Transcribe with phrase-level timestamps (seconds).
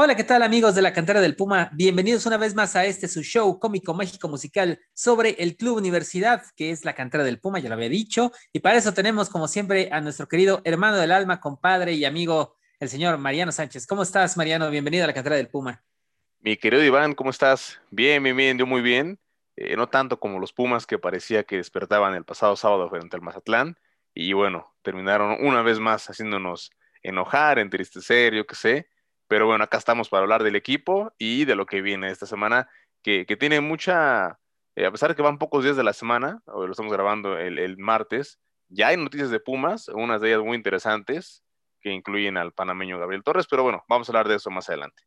[0.00, 1.70] Hola, ¿qué tal amigos de la cantera del Puma?
[1.72, 6.44] Bienvenidos una vez más a este su show cómico mágico musical sobre el Club Universidad,
[6.54, 8.30] que es la cantera del Puma, ya lo había dicho.
[8.52, 12.54] Y para eso tenemos, como siempre, a nuestro querido hermano del alma, compadre y amigo,
[12.78, 13.88] el señor Mariano Sánchez.
[13.88, 14.70] ¿Cómo estás, Mariano?
[14.70, 15.82] Bienvenido a la cantera del Puma.
[16.38, 17.80] Mi querido Iván, ¿cómo estás?
[17.90, 19.18] Bien, bien, bien, yo muy bien.
[19.56, 23.22] Eh, no tanto como los Pumas que parecía que despertaban el pasado sábado frente al
[23.22, 23.76] Mazatlán.
[24.14, 26.70] Y bueno, terminaron una vez más haciéndonos
[27.02, 28.88] enojar, entristecer, yo qué sé
[29.28, 32.68] pero bueno, acá estamos para hablar del equipo y de lo que viene esta semana,
[33.02, 34.38] que, tiene mucha,
[34.74, 37.38] eh, a pesar de que van pocos días de la semana, hoy lo estamos grabando
[37.38, 41.44] el, martes, ya hay noticias de Pumas, unas de ellas muy interesantes,
[41.80, 45.02] que incluyen al panameño Gabriel Torres, pero bueno, vamos a hablar de eso más adelante.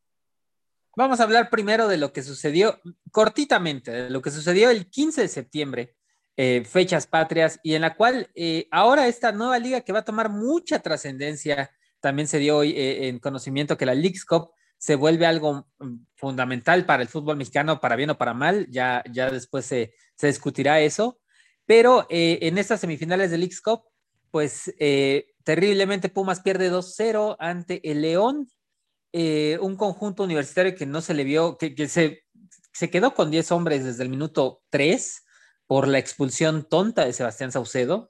[0.96, 2.80] Vamos a hablar primero de lo que sucedió,
[3.12, 5.96] cortitamente, de lo que sucedió el 15 de septiembre,
[6.38, 10.06] eh, fechas patrias, y en la cual eh, ahora esta nueva liga que va a
[10.06, 14.96] tomar mucha trascendencia también se dio hoy eh, en conocimiento que la Leagues Cup se
[14.96, 19.30] vuelve algo mm, fundamental para el fútbol mexicano, para bien o para mal, ya, ya
[19.30, 21.20] después se, discutirá eso,
[21.66, 23.84] pero eh, en estas semifinales de Leagues Cup,
[24.30, 28.50] pues eh, terriblemente Pumas pierde 2-0 ante el León,
[29.14, 32.24] un conjunto universitario que no se le vio, que, se,
[32.72, 35.24] se, quedó con 10 hombres desde el minuto 3
[35.68, 38.10] por la expulsión tonta de Sebastián Saucedo.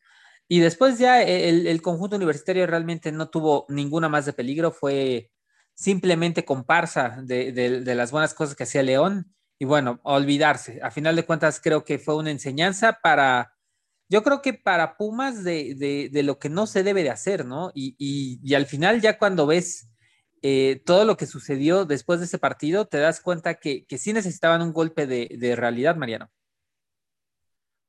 [0.53, 5.31] Y después ya el, conjunto universitario realmente no tuvo ninguna más de peligro, fue
[5.75, 10.81] simplemente comparsa de, las buenas cosas que hacía León y bueno, olvidarse.
[10.83, 13.53] A final de cuentas creo que fue una enseñanza para,
[14.09, 17.71] yo creo que para Pumas de, lo que no se debe de hacer, ¿no?
[17.73, 19.87] Y, al final ya cuando ves
[20.41, 24.11] eh, todo lo que sucedió después de ese partido, te das cuenta que, que sí
[24.11, 26.29] necesitaban un golpe de realidad, Mariano.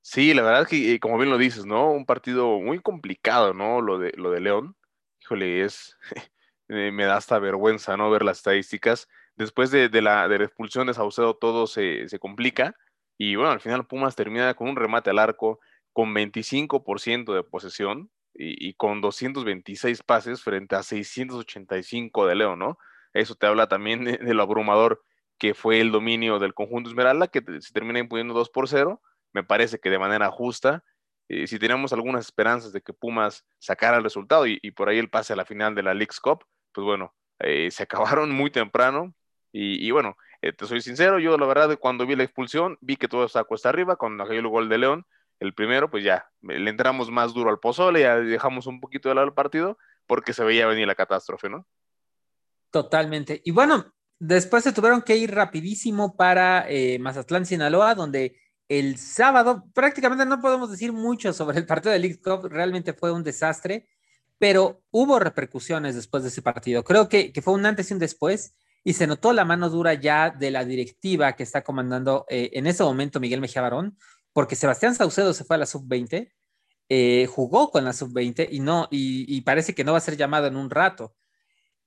[0.04, 1.92] Sí, la verdad es que, eh, como bien lo dices, ¿no?
[1.92, 3.80] Un partido muy complicado, ¿no?
[3.80, 4.76] Lo de, lo de León.
[5.20, 5.96] Híjole, es,
[6.68, 8.10] me da hasta vergüenza, ¿no?
[8.10, 9.08] Ver las estadísticas.
[9.36, 12.74] Después de, la, de la expulsión de Saucedo, todo se, complica.
[13.16, 15.60] Y bueno, al final Pumas termina con un remate al arco,
[15.92, 22.78] con 25% de posesión y, y, con 226 pases frente a 685 de León, ¿no?
[23.12, 25.04] Eso te habla también de, de lo abrumador
[25.38, 29.00] que fue el dominio del conjunto Esmeralda, que se termina imponiendo 2 por 0
[29.32, 30.84] me parece que de manera justa.
[31.28, 35.10] Eh, si teníamos algunas esperanzas de que Pumas sacara el resultado y, por ahí el
[35.10, 39.14] pase a la final de la League's Cup, pues bueno, eh, se acabaron muy temprano.
[39.54, 43.06] Y, bueno, eh, te soy sincero, yo la verdad cuando vi la expulsión, vi que
[43.06, 45.06] todo estaba cuesta arriba, cuando cayó el gol de León,
[45.40, 49.14] el primero, pues ya, le entramos más duro al pozole, ya dejamos un poquito de
[49.14, 49.76] lado el partido,
[50.06, 51.66] porque se veía venir la catástrofe, ¿no?
[52.70, 53.42] Totalmente.
[53.44, 56.66] Y bueno, después se tuvieron que ir rapidísimo para
[56.98, 58.40] Mazatlán, Sinaloa, donde
[58.78, 59.64] el sábado.
[59.74, 63.86] Prácticamente no podemos decir mucho sobre el partido de League Cup, realmente fue un desastre,
[64.38, 66.82] pero hubo repercusiones después de ese partido.
[66.82, 70.30] Creo que, fue un antes y un después, y se notó la mano dura ya
[70.30, 73.96] de la directiva que está comandando eh, en ese momento Miguel Mejía Barón,
[74.32, 76.32] porque Sebastián Saucedo se fue a la sub-20,
[76.88, 80.46] eh, jugó con la sub-20 y no, y, parece que no va a ser llamado
[80.46, 81.14] en un rato.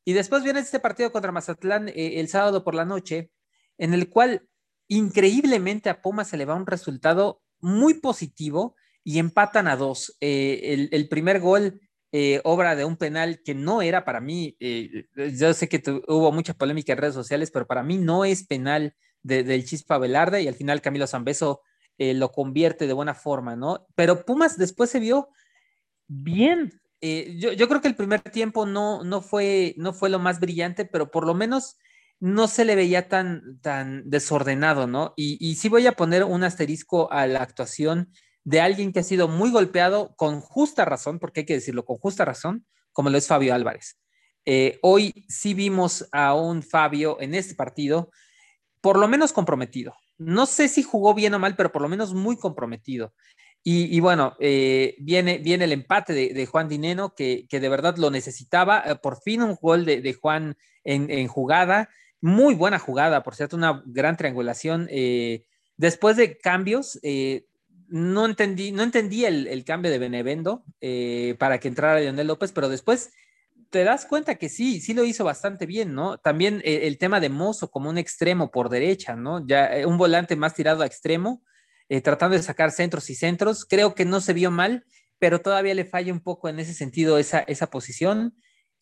[0.06, 3.32] Y después viene este partido contra Mazatlán eh, el sábado por la noche,
[3.78, 4.48] en el cual
[4.88, 10.18] increíblemente a Pumas se le va un resultado muy positivo y empatan a dos.
[10.20, 11.80] Eh, el, primer gol,
[12.12, 15.06] eh, obra de un penal que no era para mí, eh,
[15.38, 18.96] yo sé que hubo mucha polémica en redes sociales, pero para mí no es penal
[19.22, 21.62] del Chispa Velarde y al final Camilo Zambeso
[21.98, 23.88] lo convierte de buena forma, ¿no?
[23.96, 25.30] Pero Pumas después se vio
[26.08, 26.80] bien.
[27.02, 30.86] Yo, yo, creo que el primer tiempo no, no, fue, no fue lo más brillante,
[30.86, 31.78] pero por lo menos
[32.20, 35.14] no se le veía tan, tan desordenado, ¿no?
[35.16, 38.12] Y, sí voy a poner un asterisco a la actuación
[38.44, 41.98] de alguien que ha sido muy golpeado con justa razón, porque hay que decirlo, con
[41.98, 43.98] justa razón, como lo es Fabio Álvarez.
[44.46, 48.12] Eh, hoy sí vimos a un Fabio en este partido,
[48.82, 49.96] por lo menos comprometido.
[50.18, 53.14] No sé si jugó bien o mal, pero por lo menos muy comprometido.
[53.68, 58.84] Y, bueno, eh, viene, viene el empate de, Juan Dineno, que, de verdad lo necesitaba.
[58.86, 61.90] Eh, por fin un gol de, Juan en, en, jugada.
[62.22, 64.88] Muy buena jugada, por cierto, una gran triangulación.
[64.90, 65.46] Eh,
[65.78, 67.46] después de cambios, eh,
[67.88, 73.12] no entendí, no el, cambio de Benevendo eh, para que entrara Leonel López, pero después
[73.70, 76.18] te das cuenta que sí, sí lo hizo bastante bien, ¿no?
[76.18, 79.46] También el tema de Mozo como un extremo por derecha, ¿no?
[79.46, 81.44] Ya un volante más tirado a extremo,
[82.04, 83.66] tratando de sacar centros y centros.
[83.66, 84.86] Creo que no se vio mal,
[85.20, 88.36] pero todavía le falla un poco en ese sentido esa, esa posición.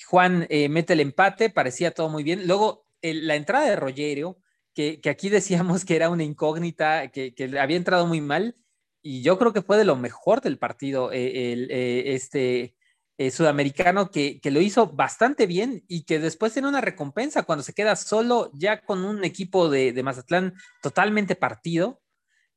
[0.05, 2.47] Juan mete el empate, parecía todo muy bien.
[2.47, 4.37] Luego la entrada de Rogerio,
[4.73, 8.55] que, aquí decíamos que era una incógnita, que, había entrado muy mal,
[9.01, 12.75] y yo creo que fue de lo mejor del partido, eh, el, eh, este
[13.19, 17.73] eh, sudamericano que, lo hizo bastante bien y que después tiene una recompensa cuando se
[17.73, 22.01] queda solo ya con un equipo de, Mazatlán totalmente partido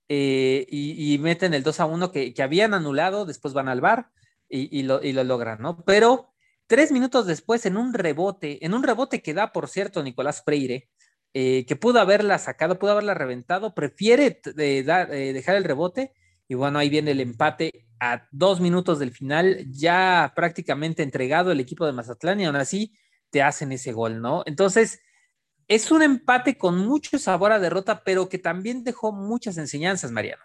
[0.08, 4.10] eh, y, meten el 2 a 1 que, habían anulado, después van al bar
[4.48, 5.84] y, lo, y lo logran, ¿no?
[5.84, 6.32] Pero
[6.66, 10.88] tres minutos después, en un rebote, en un rebote que da, por cierto, Nicolás Freire,
[11.34, 16.12] eh, que pudo haberla sacado, pudo haberla reventado, prefiere dejar el rebote
[16.48, 21.60] y bueno, ahí viene el empate a dos minutos del final, ya prácticamente entregado el
[21.60, 22.94] equipo de Mazatlán y aún así
[23.30, 24.42] te hacen ese gol, ¿no?
[24.46, 25.00] Entonces,
[25.68, 30.42] es un empate con mucho sabor a derrota, pero que también dejó muchas enseñanzas, Mariano.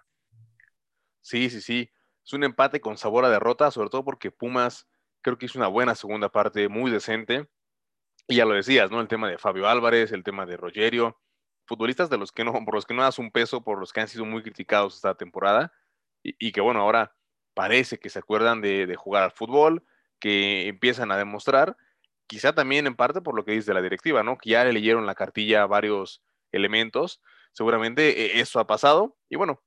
[1.21, 1.89] Sí, sí, sí.
[2.25, 4.87] Es un empate con sabor a derrota, sobre todo porque Pumas
[5.21, 7.47] creo que hizo una buena segunda parte, muy decente.
[8.27, 9.01] Y ya lo decías, ¿no?
[9.01, 11.19] El tema de Fabio Álvarez, el tema de Rogerio,
[11.65, 14.01] futbolistas de los que no, por los que no das un peso, por los que
[14.01, 15.73] han sido muy criticados esta temporada
[16.23, 17.15] y, que bueno, ahora
[17.53, 19.83] parece que se acuerdan de, jugar al fútbol,
[20.19, 21.75] que empiezan a demostrar,
[22.27, 24.37] quizá también en parte por lo que dice la directiva, ¿no?
[24.37, 27.21] Que ya le leyeron la cartilla varios elementos,
[27.53, 29.61] seguramente eh, eso ha pasado y bueno,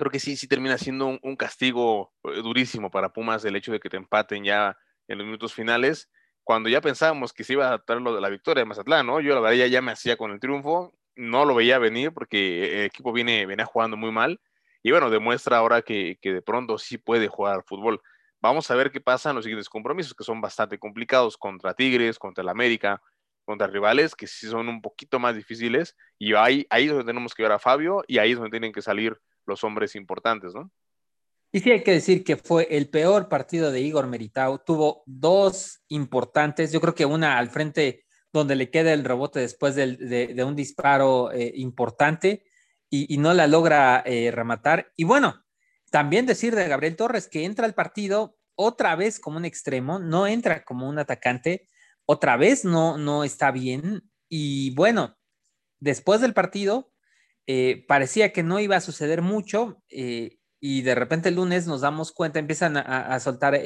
[0.00, 3.80] creo que sí, sí termina siendo un, castigo eh, durísimo para Pumas el hecho de
[3.80, 4.76] que te empaten ya
[5.08, 6.10] en los minutos finales,
[6.42, 9.20] cuando ya pensábamos que se iba a tratar lo de la victoria de Mazatlán, ¿no?
[9.20, 12.80] Yo la verdad ya, ya me hacía con el triunfo, no lo veía venir porque
[12.80, 14.40] el equipo viene, venía jugando muy mal
[14.82, 18.00] y bueno, demuestra ahora que, de pronto sí puede jugar fútbol.
[18.40, 22.18] Vamos a ver qué pasa en los siguientes compromisos, que son bastante complicados contra Tigres,
[22.18, 23.02] contra el América,
[23.44, 25.96] contra rivales que sí son un poquito más difíciles.
[26.18, 28.72] Y ahí, ahí es donde tenemos que ver a Fabio y ahí es donde tienen
[28.72, 29.20] que salir
[29.50, 30.70] los hombres importantes, ¿no?
[31.52, 34.58] Y sí hay que decir que fue el peor partido de Igor Meritao.
[34.58, 39.74] Tuvo dos importantes, yo creo que una al frente donde le queda el rebote después
[39.74, 42.44] de, un disparo eh, importante
[42.88, 44.92] y, no la logra eh, rematar.
[44.96, 45.44] Y bueno,
[45.90, 50.28] también decir de Gabriel Torres que entra al partido otra vez como un extremo, no
[50.28, 51.68] entra como un atacante,
[52.06, 54.08] otra vez no, no está bien.
[54.28, 55.16] Y bueno,
[55.80, 56.89] después del partido
[57.52, 61.80] eh, parecía que no iba a suceder mucho eh, y de repente el lunes nos
[61.80, 63.60] damos cuenta, empiezan a, soltar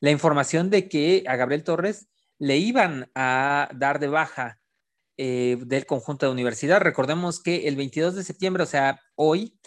[0.00, 4.60] la información de que a Gabriel Torres le iban a dar de baja
[5.16, 6.80] eh, del conjunto de universidad.
[6.80, 9.58] Recordemos que el 22 de septiembre, o sea, hoy,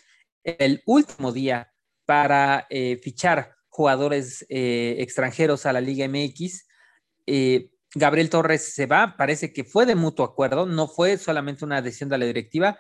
[0.44, 1.74] el último día
[2.06, 6.66] para eh, fichar jugadores eh, extranjeros a la Liga MX.
[7.96, 12.10] Gabriel Torres se va, parece que fue de mutuo acuerdo, no fue solamente una decisión
[12.10, 12.78] de la directiva.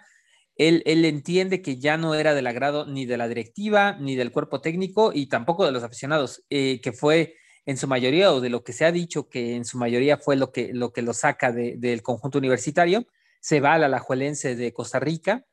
[0.58, 4.32] Él, él, entiende que ya no era del agrado ni de la directiva, ni del
[4.32, 7.36] cuerpo técnico y tampoco de los aficionados, que fue
[7.66, 10.36] en su mayoría, o de lo que se ha dicho que en su mayoría fue
[10.36, 13.06] lo que lo, que lo saca del conjunto universitario,
[13.40, 15.46] se va al Alajuelense de Costa Rica.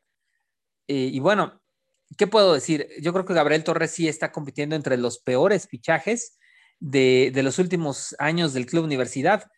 [0.89, 1.63] Eh, y bueno,
[2.17, 2.89] ¿qué puedo decir?
[3.01, 6.39] Yo creo que Gabriel Torres sí está compitiendo entre los peores fichajes
[6.83, 9.51] de, los últimos años del Club Universidad.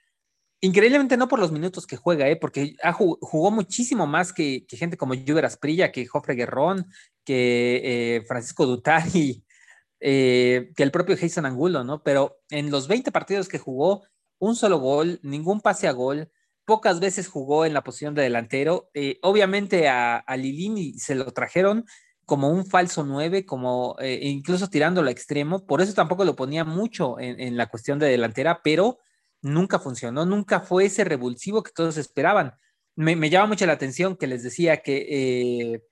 [0.61, 2.37] Increíblemente no por los minutos que juega, ¿eh?
[2.37, 6.87] porque jugó muchísimo más que, gente como Juber Asprilla, que Jofre Guerrón,
[7.25, 7.81] que
[8.17, 9.45] eh, Francisco Dutari,
[10.01, 12.03] eh, que el propio Jason Angulo, ¿no?
[12.03, 14.05] Pero en los 20 partidos que jugó,
[14.39, 16.31] un solo gol, ningún pase a gol,
[16.67, 18.91] pocas veces jugó en la posición de delantero.
[18.95, 21.85] Eh, obviamente a, a, Lilini se lo trajeron
[22.27, 26.65] como un falso 9, como eh, incluso tirándolo a extremo, por eso tampoco lo ponía
[26.65, 28.99] mucho en, la cuestión de delantera, pero
[29.43, 32.55] nunca funcionó, nunca fue ese revulsivo que todos esperaban.
[32.97, 35.83] Me, me llama mucho la atención que les decía que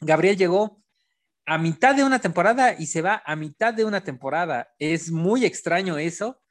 [0.00, 0.82] Gabriel llegó
[1.48, 4.68] a mitad de una temporada y se va a mitad de una temporada.
[4.78, 6.42] Es muy extraño eso.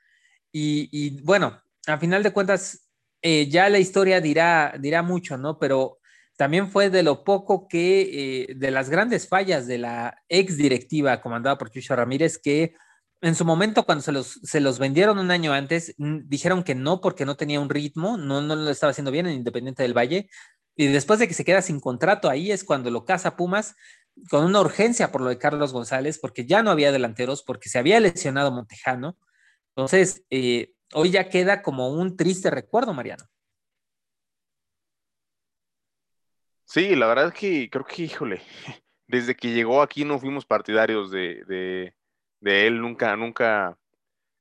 [0.52, 2.90] Y, bueno, a final de cuentas,
[3.22, 5.60] eh, ya la historia dirá, dirá mucho, ¿no?
[5.60, 5.97] Pero
[6.38, 11.20] también fue de lo poco que, eh, de las grandes fallas de la ex directiva
[11.20, 12.76] comandada por Chucho Ramírez, que
[13.22, 17.02] en su momento cuando se los, se los vendieron un año antes, dijeron que no
[17.02, 20.30] porque no tenía un ritmo, no, no lo estaba haciendo bien en Independiente del Valle.
[20.76, 23.76] Y después de que se queda sin contrato, ahí es cuando lo caza Pumas,
[24.30, 27.80] con una urgencia por lo de Carlos González, porque ya no había delanteros, porque se
[27.80, 29.18] había lesionado Montejano.
[29.76, 33.26] Entonces, eh, hoy ya queda como un triste recuerdo, Mariano.
[36.68, 38.42] Sí, la verdad es que creo que, híjole,
[39.08, 41.94] desde que llegó aquí no fuimos partidarios de,
[42.42, 43.80] él, nunca, nunca,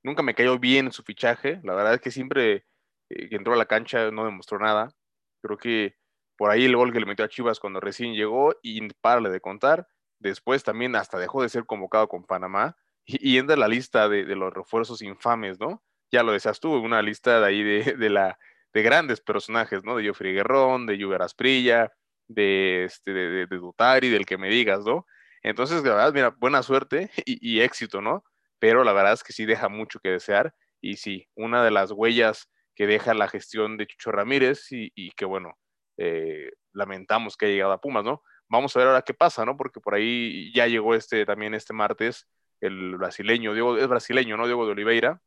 [0.02, 1.60] nunca me cayó bien su fichaje.
[1.62, 2.66] La verdad es que siempre
[3.10, 4.92] eh, que entró a la cancha no demostró nada.
[5.40, 5.96] Creo que
[6.36, 9.40] por ahí el gol que le metió a Chivas cuando recién llegó y para de
[9.40, 9.86] contar.
[10.18, 14.52] Después también hasta dejó de ser convocado con Panamá y, entra la lista de, los
[14.52, 15.80] refuerzos infames, ¿no?
[16.10, 18.38] Ya lo decías tú, una lista de ahí de, la,
[18.72, 19.96] de grandes personajes, ¿no?
[19.96, 21.92] De Joffrey Guerrón, de Lluver Asprilla,
[22.28, 25.06] de, este, de, Dutari, del que me digas, ¿no?
[25.42, 28.24] Entonces, la verdad, mira, buena suerte y, éxito, ¿no?
[28.58, 31.92] pero la verdad es que sí deja mucho que desear y sí, una de las
[31.92, 35.56] huellas que deja la gestión de Chucho Ramírez y, que bueno,
[35.96, 38.22] eh, lamentamos que haya llegado a Pumas, ¿no?
[38.48, 39.56] Vamos a ver ahora qué pasa, ¿no?
[39.56, 42.28] Porque por ahí ya llegó este también este martes
[42.60, 44.46] el brasileño, Diego, es brasileño, ¿no?
[44.46, 45.20] Diego de Oliveira.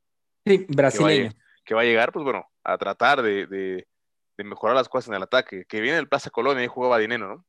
[0.46, 1.32] Sí, brasileño.
[1.66, 3.88] Que va, a llegar, pues bueno, a tratar de,
[4.44, 5.66] mejorar las cosas en el ataque.
[5.68, 7.46] Que viene el Plaza Colonia, ahí jugaba Dineno, ¿no?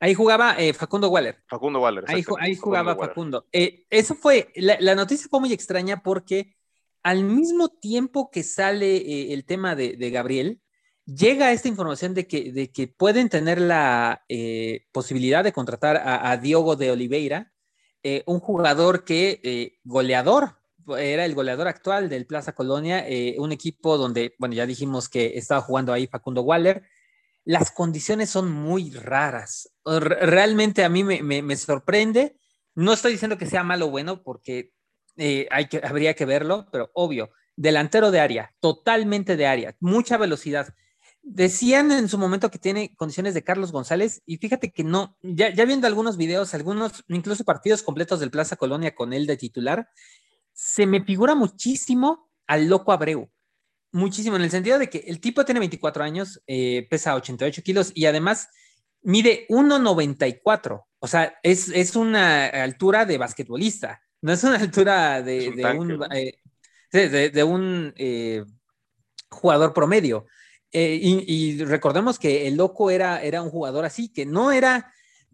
[0.00, 1.42] Ahí jugaba eh, Facundo Waller.
[1.46, 2.04] Facundo Waller.
[2.06, 3.46] Ahí, ahí jugaba Facundo.
[3.52, 6.54] Eh, eso fue, la, noticia fue muy extraña porque
[7.02, 10.60] al mismo tiempo que sale eh, el tema de, Gabriel,
[11.04, 14.24] llega esta información de que, de que pueden tener la
[14.92, 17.52] posibilidad de contratar a, a, Diogo de Oliveira,
[18.26, 20.57] un jugador que goleador,
[20.96, 23.04] era el goleador actual del Plaza Colonia,
[23.38, 26.82] un equipo donde, bueno, ya dijimos que estaba jugando ahí Facundo Waller
[27.48, 29.72] las condiciones son muy raras.
[29.86, 32.36] Realmente a mí me, sorprende.
[32.74, 34.74] No estoy diciendo que sea malo o bueno, porque
[35.16, 40.18] eh, hay que, habría que verlo, pero obvio, delantero de área, totalmente de área, mucha
[40.18, 40.74] velocidad.
[41.22, 45.48] Decían en su momento que tiene condiciones de Carlos González y fíjate que no, ya,
[45.48, 49.88] ya viendo algunos videos, algunos, incluso partidos completos del Plaza Colonia con él de titular,
[50.60, 53.30] se me figura muchísimo al loco Abreu
[53.92, 57.92] muchísimo, en el sentido de que el tipo tiene 24 años, eh, pesa 88 kilos
[57.94, 58.48] y además
[59.02, 60.84] mide 1,94.
[61.00, 65.48] O sea, es, una altura de basquetbolista, no es una altura de,
[67.44, 68.44] un, eh,
[69.30, 70.26] jugador promedio.
[70.70, 74.92] Eh, y, recordemos que el loco era, era un jugador así, que no era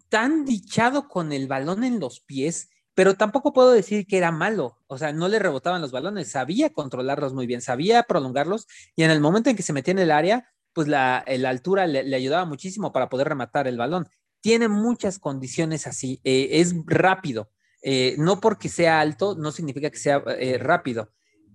[0.08, 4.78] tan dichado con el balón en los pies, pero tampoco puedo decir que era malo,
[4.86, 9.10] o sea, no le rebotaban los balones, sabía controlarlos muy bien, sabía prolongarlos y en
[9.10, 12.92] el momento en que se metía en el área, pues la, altura le, ayudaba muchísimo
[12.92, 14.08] para poder rematar el balón.
[14.40, 17.50] Tiene muchas condiciones así, eh, es rápido,
[17.82, 21.12] eh, no porque sea alto, no significa que sea eh, rápido.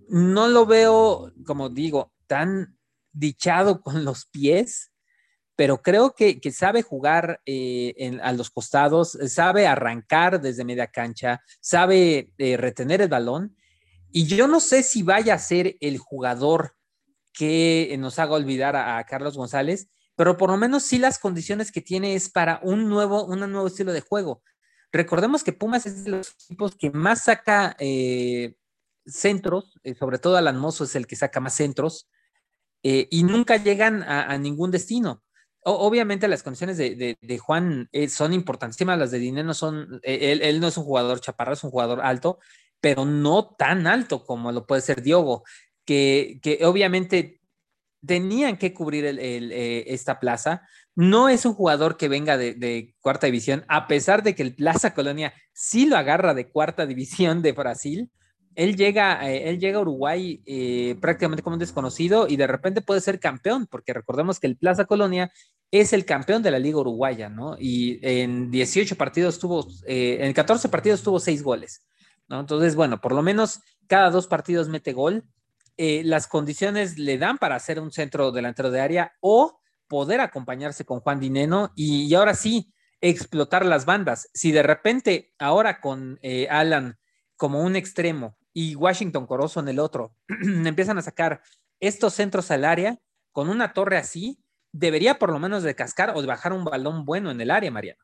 [0.08, 2.78] No lo veo, como digo, tan
[3.12, 4.89] dichado con los pies,
[5.60, 12.32] pero creo que, sabe jugar eh, a los costados, sabe arrancar desde media cancha, sabe
[12.38, 13.54] eh, retener el balón.
[14.10, 16.76] Y yo no sé si vaya a ser el jugador
[17.34, 21.82] que nos haga olvidar a, Carlos González, pero por lo menos sí las condiciones que
[21.82, 24.42] tiene es para un nuevo, un nuevo estilo de juego.
[24.90, 28.54] Recordemos que Pumas es de los equipos que más saca eh,
[29.04, 32.08] centros, sobre todo Alan Mozo es el que saca más centros,
[32.82, 35.22] y nunca llegan a ningún destino
[35.64, 40.68] obviamente las condiciones de, Juan eh, son importantísimas, las de Dinero son, eh, él, no
[40.68, 42.38] es un jugador chaparro, es un jugador alto,
[42.80, 45.44] pero no tan alto como lo puede ser Diogo,
[45.84, 47.40] que, obviamente
[48.06, 50.62] tenían que cubrir eh, esta plaza.
[50.94, 54.94] No es un jugador que venga de, cuarta división, a pesar de que el Plaza
[54.94, 58.10] Colonia sí lo agarra de cuarta división de Brasil,
[58.54, 62.80] él llega, eh, él llega a Uruguay eh, prácticamente como un desconocido y de repente
[62.80, 65.32] puede ser campeón, porque recordemos que el Plaza Colonia
[65.70, 67.56] es el campeón de la Liga Uruguaya, ¿no?
[67.58, 71.86] Y en 18 partidos tuvo, eh, en 14 partidos tuvo 6 goles,
[72.28, 72.40] ¿no?
[72.40, 75.24] Entonces, bueno, por lo menos cada dos partidos mete gol.
[75.78, 81.00] las condiciones le dan para ser un centro delantero de área o poder acompañarse con
[81.00, 84.28] Juan Dineno y, y ahora sí explotar las bandas.
[84.34, 86.98] Si de repente ahora con Alan
[87.36, 91.42] como un extremo y Washington Corozo en el otro, empiezan a sacar
[91.78, 92.98] estos centros al área
[93.32, 94.38] con una torre así,
[94.72, 97.70] debería por lo menos de cascar o de bajar un balón bueno en el área,
[97.70, 98.02] Mariano.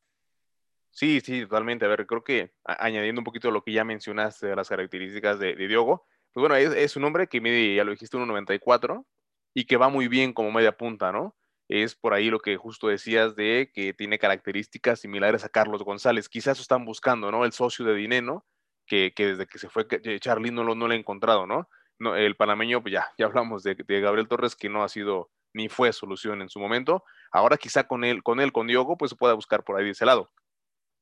[0.90, 1.84] Sí, sí, totalmente.
[1.84, 5.54] A ver, creo que añadiendo un poquito lo que ya mencionaste de las características de,
[5.54, 9.04] Diogo, pues bueno, es, un hombre que mide, ya lo dijiste, 1.94
[9.52, 11.36] y que va muy bien como media punta, ¿no?
[11.68, 16.30] Es por ahí lo que justo decías de que tiene características similares a Carlos González.
[16.30, 17.44] Quizás están buscando, ¿no?
[17.44, 18.46] El socio de Dineno,
[18.86, 19.86] que, desde que se fue
[20.20, 21.68] Charly no lo, no lo he encontrado, ¿no?
[21.98, 25.68] no el panameño, pues ya, ya hablamos de, Gabriel Torres, que no ha sido ni
[25.68, 27.04] fue solución en su momento.
[27.30, 29.92] Ahora quizá con él, con él, con Diogo, pues se pueda buscar por ahí de
[29.92, 30.30] ese lado.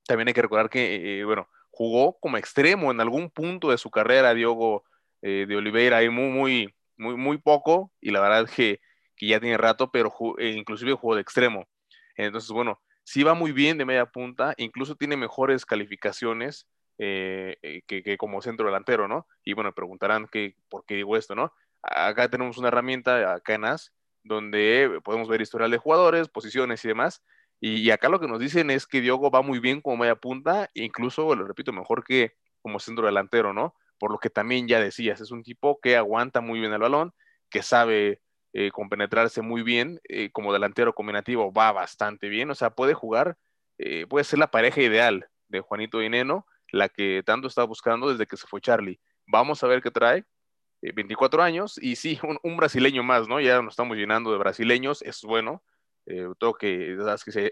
[0.07, 3.91] También hay que recordar que, eh, bueno, jugó como extremo en algún punto de su
[3.91, 4.85] carrera, Diogo
[5.23, 8.81] eh, de Oliveira, ahí muy, muy, muy, muy poco, y la verdad es que,
[9.17, 11.67] que ya tiene rato, pero eh, inclusive jugó de extremo.
[12.17, 17.83] Entonces, bueno, sí va muy bien de media punta, incluso tiene mejores calificaciones eh, eh,
[17.87, 19.27] que, como centro delantero, ¿no?
[19.45, 21.53] Y bueno, preguntarán que, por qué digo esto, ¿no?
[21.83, 26.89] Acá tenemos una herramienta, acá en AS, donde podemos ver historial de jugadores, posiciones y
[26.89, 27.25] demás.
[27.61, 30.71] Y, acá lo que nos dicen es que Diogo va muy bien como media punta,
[30.75, 33.75] e incluso, lo repito, mejor que como centro delantero, ¿no?
[33.99, 37.13] Por lo que también ya decías, es un tipo que aguanta muy bien el balón,
[37.51, 38.21] que sabe
[38.53, 40.01] eh, compenetrarse muy bien,
[40.33, 43.37] como delantero combinativo va bastante bien, o sea, puede jugar,
[44.09, 48.37] puede ser la pareja ideal de Juanito Dineno la que tanto está buscando desde que
[48.37, 49.01] se fue Charlie.
[49.27, 50.25] Vamos a ver qué trae.
[50.83, 53.41] 24 eh, años y sí, un, brasileño más, ¿no?
[53.41, 55.63] Ya nos estamos llenando de brasileños, es bueno.
[56.07, 56.99] Eh, toque,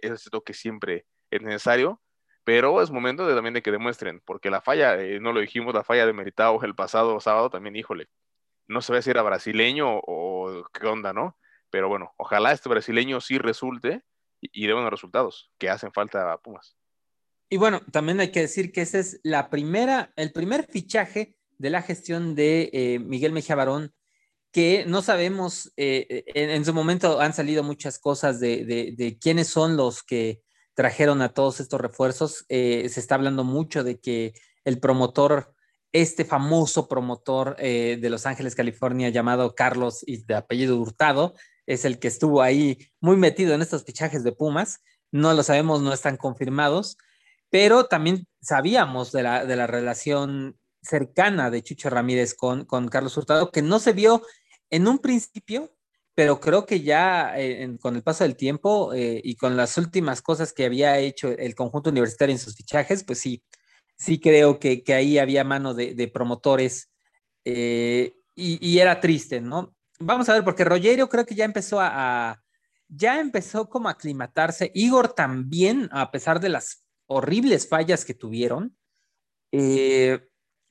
[0.03, 2.03] ese toque siempre es necesario,
[2.45, 5.73] pero es momento de, también de que demuestren, porque la falla, eh, no lo dijimos,
[5.73, 8.11] la falla de Meritao el pasado sábado también, híjole,
[8.67, 11.39] no se ve si era brasileño o qué onda, ¿no?
[11.71, 14.03] Pero bueno, ojalá este brasileño sí resulte
[14.43, 16.77] y, dé buenos resultados que hacen falta a Pumas.
[17.53, 22.35] Y bueno, también hay que decir que ese es el primer fichaje de la gestión
[22.35, 23.93] de eh, Miguel Mejía Barón,
[24.53, 30.03] que no sabemos, eh, en, su momento han salido muchas cosas de, quiénes son los
[30.03, 30.41] que
[30.73, 32.47] trajeron a todos estos refuerzos.
[32.49, 34.33] Eh, se está hablando mucho de que
[34.65, 35.55] el promotor,
[35.93, 41.35] este famoso promotor de Los Ángeles, California, llamado Carlos y de apellido Hurtado,
[41.67, 44.81] es el que estuvo ahí muy metido en estos fichajes de Pumas.
[45.11, 46.97] No lo sabemos, no están confirmados,
[47.53, 53.15] pero también sabíamos de la, de la relación cercana de Chucho Ramírez con, con Carlos
[53.15, 54.23] Hurtado, que no se vio
[54.71, 55.71] en un principio,
[56.15, 60.23] pero creo que ya eh, con el paso del tiempo eh, y con las últimas
[60.23, 63.45] cosas que había hecho el conjunto universitario en sus fichajes, pues sí,
[63.97, 66.91] sí creo que, ahí había mano de, promotores
[67.45, 69.75] eh, y, era triste, ¿no?
[70.01, 72.43] Vamos a ver, porque Rogerio creo que ya empezó a,
[72.89, 74.71] ya empezó como a aclimatarse.
[74.75, 76.83] Igor también, a pesar de las
[77.13, 78.77] horribles fallas que tuvieron.
[79.53, 80.21] Eh,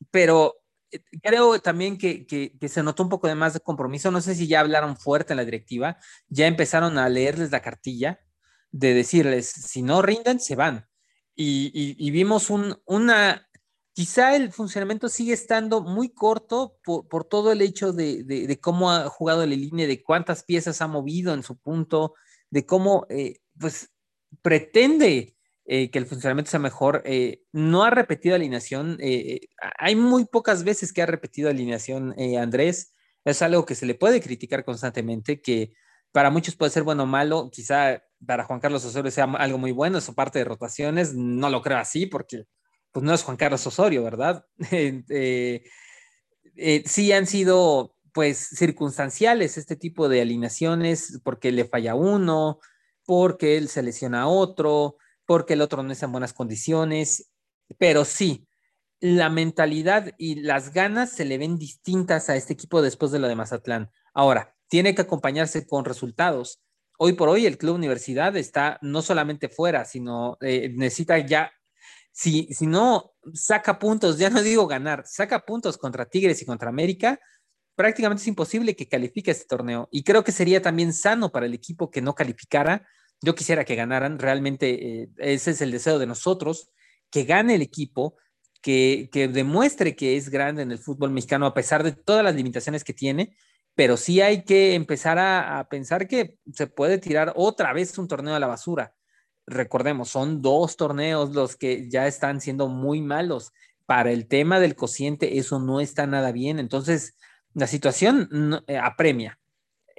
[0.10, 0.56] pero
[0.92, 4.12] eh, creo también que, que, se notó un poco de más de compromiso.
[4.12, 8.20] No sé si ya hablaron fuerte en la directiva, ya empezaron a leerles la cartilla
[8.72, 10.88] de decirles, si no rinden, se van.
[11.36, 13.48] Y, vimos un, una,
[13.94, 19.10] quizá el funcionamiento sigue estando muy corto por, todo el hecho de, de, cómo ha
[19.10, 22.14] jugado la línea, de cuántas piezas ha movido en su punto,
[22.50, 23.92] de cómo eh, pues
[24.42, 27.02] pretende eh, que el funcionamiento sea mejor.
[27.06, 28.98] Eh, no ha repetido alineación.
[29.00, 29.42] Eh,
[29.78, 32.94] hay muy pocas veces que ha repetido alineación Andrés.
[33.26, 35.74] Es algo que se le puede criticar constantemente, que
[36.12, 37.50] para muchos puede ser bueno o malo.
[37.52, 41.14] Quizá para Juan Carlos Osorio sea algo muy bueno, su parte de rotaciones.
[41.14, 42.46] No lo creo así porque
[42.92, 44.46] pues no es Juan Carlos Osorio, ¿verdad?
[46.86, 52.60] sí han sido pues circunstanciales este tipo de alineaciones porque le falla uno,
[53.06, 54.98] porque él se lesiona a otro,
[55.32, 57.32] porque el otro no está en buenas condiciones,
[57.78, 58.50] pero sí,
[59.00, 63.30] la mentalidad y las ganas se le ven distintas a este equipo después de lo
[63.30, 63.90] de Mazatlán.
[64.14, 66.60] Ahora, tiene que acompañarse con resultados.
[66.98, 71.50] Hoy por hoy el Club Universidad está no solamente fuera, sino eh, necesita ya,
[72.12, 76.68] si, si no saca puntos, ya no digo ganar, saca puntos contra Tigres y contra
[76.68, 77.22] América,
[77.76, 79.88] prácticamente es imposible que califique este torneo.
[79.94, 82.86] Y creo que sería también sano para el equipo que no calificara
[83.22, 86.72] yo quisiera que ganaran, realmente eh, ese es el deseo de nosotros,
[87.12, 88.16] que gane el equipo,
[88.62, 92.84] que, demuestre que es grande en el fútbol mexicano a pesar de todas las limitaciones
[92.84, 93.36] que tiene,
[93.76, 98.36] pero sí hay que empezar a, pensar que se puede tirar otra vez un torneo
[98.36, 98.94] a la basura.
[99.48, 103.52] Recordemos, son dos torneos los que ya están siendo muy malos.
[103.86, 106.60] Para el tema del cociente, eso no está nada bien.
[106.60, 107.18] Entonces,
[107.54, 109.41] la situación eh, apremia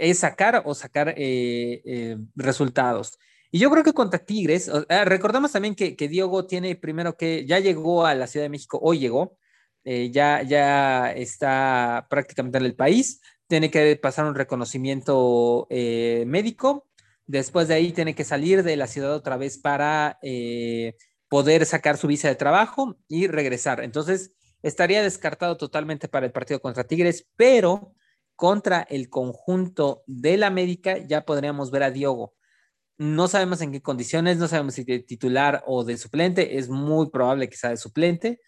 [0.03, 3.19] es sacar o sacar eh, eh, resultados.
[3.53, 7.47] Y yo creo que contra Tigres, ah, recordamos también que, que, Diego tiene primero que
[7.47, 9.39] ya llegó a la Ciudad de México, hoy llegó,
[9.85, 16.89] eh, ya, ya está prácticamente en el país, tiene que pasar un reconocimiento médico,
[17.27, 20.19] después de ahí tiene que salir de la ciudad otra vez para
[21.29, 23.85] poder sacar su visa de trabajo y regresar.
[23.85, 27.95] Entonces, estaría descartado totalmente para el partido contra Tigres, pero
[28.37, 32.35] contra el conjunto del América, ya podríamos ver a Diogo.
[32.99, 37.11] No sabemos en qué condiciones, no sabemos si de titular o de suplente, es muy
[37.11, 38.41] probable que sea de suplente,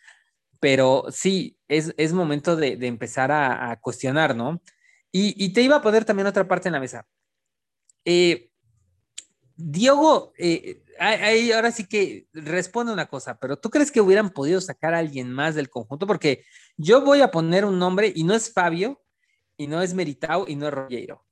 [0.60, 4.62] pero sí, es, momento de, empezar a, cuestionar, ¿no?
[5.12, 7.06] Y, te iba a poner también otra parte en la mesa.
[8.04, 8.50] Eh,
[9.56, 14.60] Diogo, eh, ahí ahora sí que responde una cosa, pero ¿tú crees que hubieran podido
[14.60, 16.06] sacar a alguien más del conjunto?
[16.06, 16.44] Porque
[16.76, 19.03] yo voy a poner un nombre y no es Fabio,
[19.56, 21.24] y no es Meritao y no es Rogero.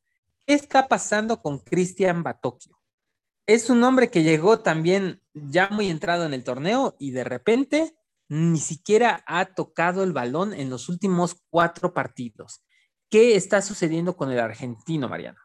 [0.46, 2.78] ¿Qué está pasando con Cristian Batocchio?
[3.46, 7.94] Es un hombre que llegó también ya muy entrado en el torneo y de repente
[8.28, 12.64] ni siquiera ha tocado el balón en los últimos cuatro partidos.
[13.11, 15.38] ¿Qué está sucediendo con el argentino, Mariano?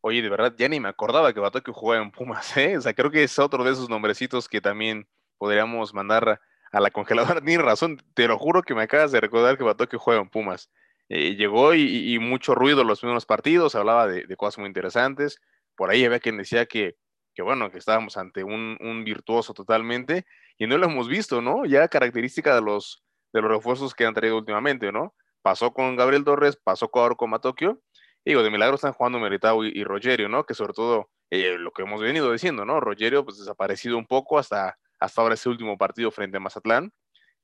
[0.00, 2.78] Oye, de verdad, ya ni me acordaba que Batocchio jugaba en Pumas, ¿eh?
[2.78, 6.40] O sea, creo que es otro de esos nombrecitos que también podríamos mandar
[6.72, 7.40] a la congeladora.
[7.44, 10.70] Ni razón, te lo juro que me acabas de recordar que Batocchio juega en Pumas.
[11.08, 15.40] Eh, llegó y, mucho ruido los primeros partidos, hablaba de, cosas muy interesantes.
[15.76, 16.96] Por ahí había quien decía que,
[17.34, 20.26] que bueno, que estábamos ante un, virtuoso totalmente.
[20.58, 21.64] y no lo hemos visto, ¿no?
[21.66, 25.14] Ya característica de los, de los refuerzos que han traído últimamente, ¿no?
[25.42, 27.80] Pasó con Gabriel Torres, pasó con, con Matokio,
[28.24, 30.44] y digo, de milagro están jugando Meritao y, Rogerio, ¿no?
[30.44, 32.80] Que sobre todo eh, lo que hemos venido diciendo, ¿no?
[32.80, 36.92] Rogerio pues desaparecido un poco hasta, hasta ahora ese último partido frente a Mazatlán,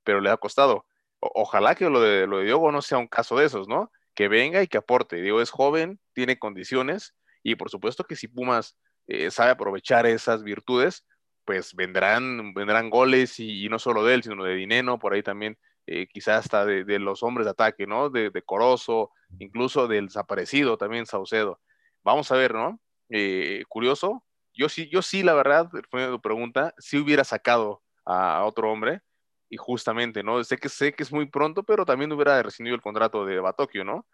[0.03, 0.85] pero le ha costado.
[1.22, 3.90] Ojalá que lo de, lo de Diogo no sea un caso de esos, ¿no?
[4.14, 5.16] Que venga y que aporte.
[5.22, 10.42] Digo, es joven, tiene condiciones, y por supuesto que si Pumas eh, sabe aprovechar esas
[10.42, 11.04] virtudes,
[11.44, 15.58] pues vendrán, vendrán goles y, no solo de él, sino de Dineno, por ahí también
[15.87, 18.11] eh, quizás hasta de, los hombres de ataque, ¿no?
[18.11, 21.61] De, de, Corozo, incluso del desaparecido también Saucedo.
[22.04, 22.80] Vamos a ver, ¿no?
[23.11, 24.24] Eh, curioso.
[24.54, 29.00] Yo sí, yo sí, la verdad, fue tu pregunta, si hubiera sacado a, otro hombre,
[29.53, 30.43] y justamente, ¿no?
[30.43, 33.85] Sé que sé que es muy pronto, pero también hubiera rescindido el contrato de Batokio,
[33.85, 34.07] ¿no?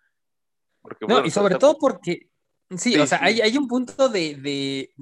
[1.06, 2.28] no, y sobre todo porque
[2.76, 4.92] Sí, o sea, Hay, hay, un punto de, de,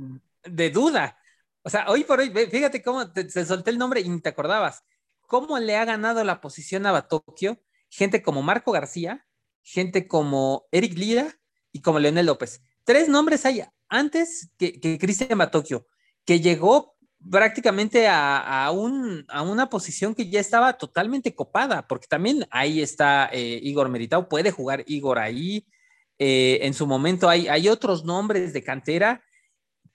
[0.44, 1.18] de, duda.
[1.62, 4.84] O sea, hoy por hoy, fíjate cómo te, solté el nombre y ni te acordabas.
[5.22, 9.26] ¿Cómo le ha ganado la posición a Batokio gente como Marco García,
[9.62, 11.40] gente como Eric Lira
[11.72, 12.62] y como Leonel López?
[12.84, 15.86] Tres nombres hay antes que, que Cristian Batokio,
[16.26, 16.95] que llegó
[17.30, 22.80] prácticamente a, a, un, a, una posición que ya estaba totalmente copada, porque también ahí
[22.80, 25.66] está eh, Igor Meritao, puede jugar Igor ahí,
[26.18, 29.22] eh, en su momento hay, hay otros nombres de cantera.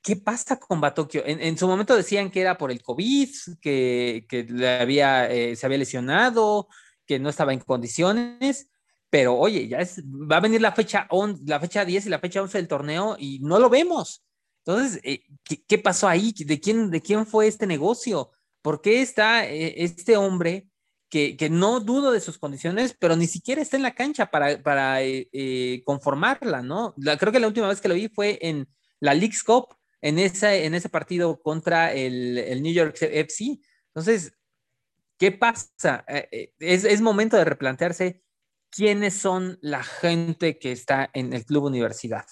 [0.04, 1.24] ¿Qué pasa con Batokio?
[1.26, 3.30] En, su momento decían que era por el COVID,
[3.62, 6.67] que, que le había, eh, se había lesionado,
[7.06, 8.72] que no estaba en condiciones,
[9.12, 11.08] pero oye, ya es, va a venir la fecha,
[11.46, 14.24] la fecha 10 y la fecha 11 del torneo y no lo vemos.
[14.65, 15.24] Entonces, eh,
[15.67, 16.34] ¿qué, pasó ahí?
[16.45, 18.32] ¿De quién, ¿De quién fue este negocio?
[18.62, 20.71] ¿Por qué está este hombre
[21.12, 25.28] que, no dudo de sus condiciones, pero ni siquiera está en la cancha para, eh,
[25.34, 26.95] eh, conformarla, ¿no?
[27.19, 28.67] creo que la última vez que lo vi fue en
[29.02, 33.60] la League's Cup, en, esa, en ese partido contra el, New York FC.
[33.88, 34.34] Entonces,
[35.17, 36.06] ¿qué pasa?
[36.08, 38.24] Eh, es, es, momento de replantearse
[38.69, 42.26] quiénes son la gente que está en el club universidad.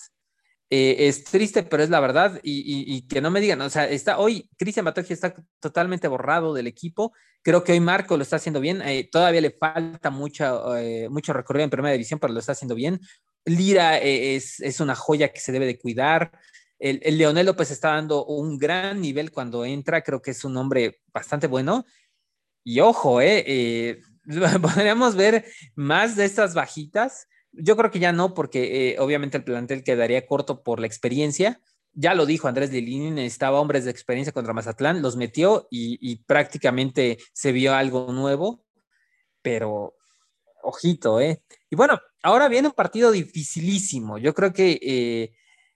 [0.69, 4.49] Es triste, pero es la verdad, y, que no me digan, o sea, está hoy,
[4.57, 8.81] Cristian Batoji está totalmente borrado del equipo, Creo que hoy Marco lo está haciendo bien.
[8.81, 12.75] Eh, todavía le falta mucho, eh, mucho recorrido en primera división, pero lo está haciendo
[12.75, 12.99] bien.
[13.45, 16.31] Lira eh, es, es, una joya que se debe de cuidar.
[16.77, 20.01] El, el, Leonel López está dando un gran nivel cuando entra.
[20.01, 21.85] Creo que es un hombre bastante bueno.
[22.63, 24.01] Y ojo, eh,
[24.61, 27.27] podríamos ver más de estas bajitas.
[27.51, 31.61] Yo creo que ya no, porque obviamente el plantel quedaría corto por la experiencia
[31.93, 37.17] ya lo dijo Andrés Lilini, necesitaba hombres de experiencia contra Mazatlán, los metió y, prácticamente
[37.33, 38.63] se vio algo nuevo,
[39.41, 39.95] pero
[40.63, 41.43] ojito, ¿eh?
[41.69, 44.17] Y bueno, ahora viene un partido dificilísimo.
[44.17, 45.31] Yo creo que, eh,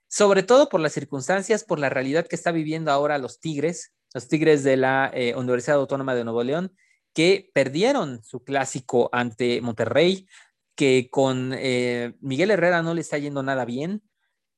[0.08, 4.28] sobre todo por las circunstancias, por la realidad que está viviendo ahora los Tigres, los
[4.28, 6.76] Tigres de la eh, Universidad Autónoma de Nuevo León,
[7.12, 10.26] que perdieron su clásico ante Monterrey,
[10.74, 14.02] que con eh, Miguel Herrera no le está yendo nada bien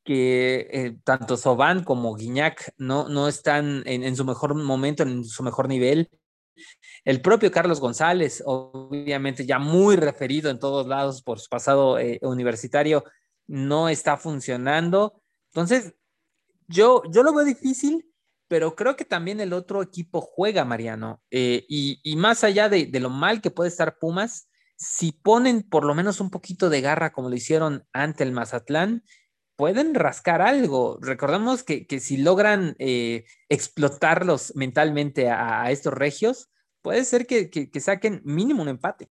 [0.06, 5.42] que eh, tanto Soban como Guiñac no, no están en, su mejor momento, en su
[5.42, 6.08] mejor nivel.
[7.04, 12.20] El propio Carlos González, obviamente ya muy referido en todos lados por su pasado eh,
[12.22, 13.04] universitario,
[13.48, 15.20] no está funcionando.
[15.48, 15.94] Entonces,
[16.68, 18.08] yo, yo lo veo difícil,
[18.46, 21.20] pero creo que también el otro equipo juega, Mariano.
[21.30, 25.84] Y, y, más allá de, de, lo mal que puede estar Pumas, si ponen por
[25.84, 29.02] lo menos un poquito de garra como lo hicieron ante el Mazatlán,
[29.56, 30.98] pueden rascar algo.
[31.00, 36.50] Recordemos que, si logran eh, explotarlos mentalmente a, estos regios,
[36.82, 39.10] puede ser que, saquen mínimo un empate.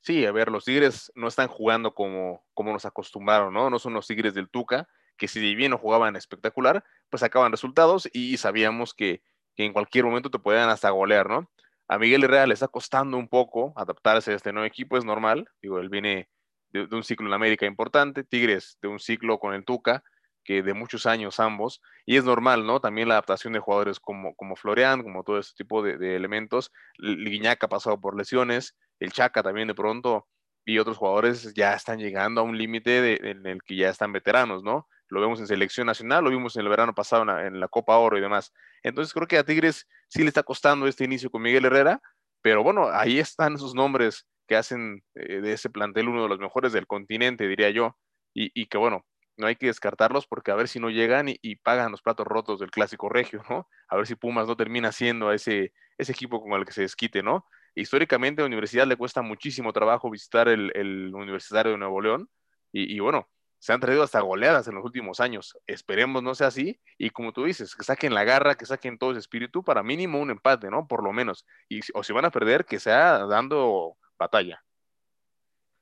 [0.00, 3.70] Sí, a ver, los Tigres no están jugando como, como nos acostumbraron, ¿no?
[3.70, 8.10] No son los Tigres del Tuca, que si bien no jugaban espectacular, pues sacaban resultados
[8.12, 9.22] y sabíamos que,
[9.56, 11.50] que en cualquier momento te podían hasta golear, ¿no?
[11.88, 15.46] A Miguel Herrera le está costando un poco adaptarse a este nuevo equipo, es normal.
[15.60, 16.28] Digo, él viene
[16.70, 20.02] de, un ciclo en América importante, Tigres de un ciclo con el Tuca,
[20.44, 22.80] que de muchos años ambos, y es normal, ¿no?
[22.80, 27.24] También la adaptación de jugadores como, como Florian, como todo este tipo de, elementos, el
[27.24, 30.26] Guiñac ha pasado por lesiones, el Chaca también de pronto,
[30.66, 34.62] y otros jugadores ya están llegando a un límite en el que ya están veteranos,
[34.62, 34.88] ¿no?
[35.08, 38.18] Lo vemos en selección nacional, lo vimos en el verano pasado en la Copa Oro
[38.18, 38.52] y demás.
[38.84, 42.00] Entonces creo que a Tigres sí le está costando este inicio con Miguel Herrera,
[42.42, 46.38] pero bueno, ahí están esos nombres que hacen eh, de ese plantel uno de los
[46.38, 47.96] mejores del continente, diría yo,
[48.34, 51.92] y, que bueno, no hay que descartarlos porque a ver si no llegan y, pagan
[51.92, 53.68] los platos rotos del clásico regio, ¿no?
[53.88, 57.22] A ver si Pumas no termina siendo ese, ese equipo con el que se desquite,
[57.22, 57.46] ¿no?
[57.76, 62.28] Históricamente a la universidad le cuesta muchísimo trabajo visitar el, Universitario de Nuevo León
[62.72, 63.28] y, bueno,
[63.64, 65.56] se han traído hasta goleadas en los últimos años.
[65.66, 66.78] Esperemos no sea así.
[66.98, 70.20] Y como tú dices, que saquen la garra, que saquen todo ese espíritu para mínimo
[70.20, 70.86] un empate, ¿no?
[70.86, 71.46] Por lo menos.
[71.70, 74.62] Y, o si van a perder, que sea dando batalla.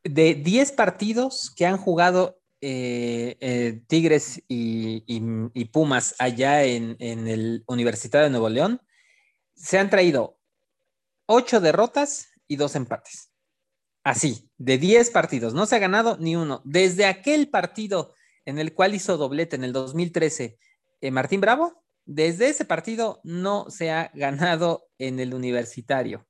[0.04, 8.22] De 10 partidos que han jugado eh, eh, Tigres y, Pumas allá en, el Universidad
[8.22, 8.80] de Nuevo León,
[9.56, 10.38] se han traído
[11.26, 13.31] 8 derrotas y 2 empates.
[14.04, 16.60] Así, de 10 partidos, no se ha ganado ni uno.
[16.64, 20.58] Desde aquel partido en el cual hizo doblete en el 2013
[21.00, 26.26] eh, Martín Bravo, desde ese partido no se ha ganado en el universitario.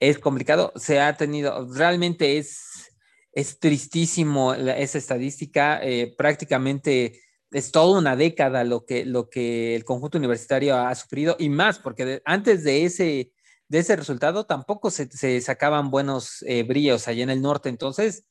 [0.00, 2.90] Es complicado, se ha tenido, realmente es,
[3.32, 7.20] es tristísimo esa estadística, eh, prácticamente
[7.50, 11.78] es toda una década lo que, lo que el conjunto universitario ha sufrido y más,
[11.78, 13.32] porque antes de ese
[13.72, 17.70] de ese resultado tampoco se, sacaban buenos eh, bríos allá en el norte.
[17.70, 18.26] Entonces,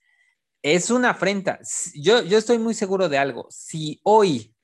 [0.62, 1.60] es una afrenta.
[1.96, 3.48] Yo, yo estoy muy seguro de algo.
[3.50, 4.56] Si hoy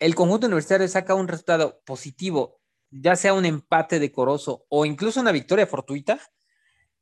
[0.00, 5.30] el conjunto universitario saca un resultado positivo, ya sea un empate decoroso o incluso una
[5.30, 6.18] victoria fortuita,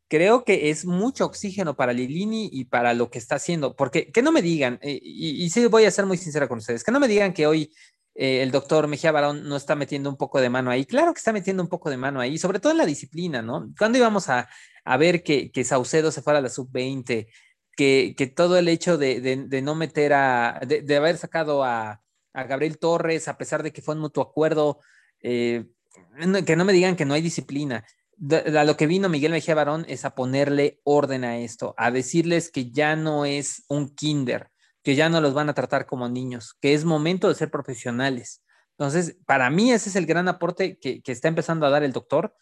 [0.07, 3.77] creo que es mucho oxígeno para Lilini y para lo que está haciendo.
[3.77, 6.59] Porque que no me digan, eh, y, y, sí voy a ser muy sincera con
[6.59, 7.72] ustedes, que no me digan que hoy
[8.18, 10.87] eh, el doctor Mejía Barón no está metiendo un poco de mano ahí.
[10.87, 13.70] Claro que está metiendo un poco de mano ahí, sobre todo en la disciplina, ¿no?
[13.79, 14.48] ¿Cuándo íbamos a,
[14.98, 17.29] ver que, que, Saucedo se fuera a la sub-20?
[17.76, 22.00] Que, todo el hecho de, no meter a, de, haber sacado a,
[22.33, 24.81] Gabriel Torres, a pesar de que fue un mutuo acuerdo,
[25.22, 25.66] eh,
[26.46, 27.85] que no me digan que no hay disciplina.
[28.31, 32.50] a lo que vino Miguel Mejía Barón es a ponerle orden a esto, a decirles
[32.50, 34.50] que ya no es un kinder,
[34.87, 38.44] que ya no los van a tratar como niños, que es momento de ser profesionales.
[38.79, 42.37] Entonces, para mí ese es el gran aporte que, está empezando a dar el doctor.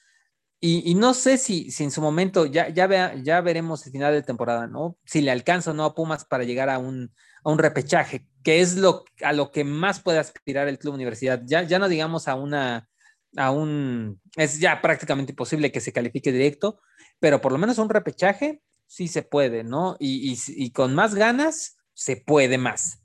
[0.61, 4.13] Y, no sé si, si, en su momento, ya, ya, vea, ya veremos el final
[4.13, 4.99] de temporada, ¿no?
[5.07, 8.61] Si le alcanza o no a Pumas para llegar a un, a un repechaje, que
[8.61, 11.41] es lo, a lo que más puede aspirar el club universidad.
[11.47, 12.91] Ya, ya no digamos a una,
[13.39, 16.79] a un, es ya prácticamente imposible que se califique directo,
[17.21, 19.97] pero por lo menos un repechaje sí se puede, ¿no?
[19.99, 23.01] Y, y con más ganas, se puede más.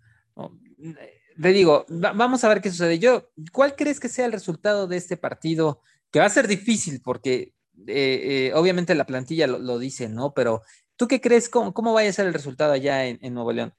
[1.42, 3.00] Te digo, vamos a ver qué sucede.
[3.00, 5.82] Yo, ¿cuál crees que sea el resultado de este partido?
[6.12, 7.54] Que va a ser difícil porque
[7.88, 10.34] eh, eh, obviamente la plantilla lo, dice, ¿no?
[10.34, 10.62] Pero
[10.98, 11.48] ¿tú qué crees?
[11.48, 13.74] ¿Cómo, cómo vaya a ser el resultado allá en, Nuevo León?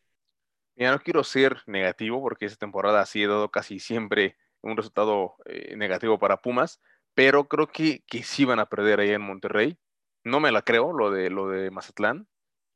[0.77, 5.35] Mira, no quiero ser negativo porque esta temporada sí he dado casi siempre un resultado
[5.45, 6.81] eh, negativo para Pumas,
[7.15, 9.79] pero creo que, que sí van a perder allá en Monterrey.
[10.25, 12.27] No me la creo, lo de, lo de Mazatlán.